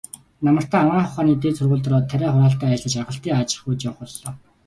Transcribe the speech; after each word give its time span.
Намартаа 0.45 0.79
Анагаах 0.83 1.09
ухааны 1.09 1.33
дээд 1.41 1.55
сургуульд 1.57 1.85
ороод, 1.87 2.05
тариа 2.11 2.29
хураалтын 2.33 2.73
ажлаар 2.73 2.91
Жаргалантын 2.93 3.37
аж 3.39 3.49
ахуйд 3.57 3.85
явах 3.89 3.99
боллоо. 4.09 4.31